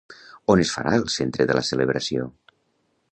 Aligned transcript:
On 0.53 0.61
es 0.63 0.71
farà 0.77 0.93
el 1.01 1.05
centre 1.17 1.47
de 1.51 1.59
la 1.59 1.65
celebració? 1.69 2.25